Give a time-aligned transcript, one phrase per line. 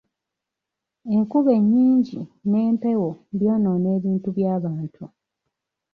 [1.15, 2.19] Enkuba enyingi
[2.49, 5.03] n'empewo byonoona ebintu by'abantu.